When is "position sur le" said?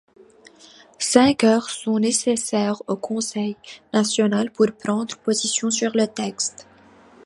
5.17-6.07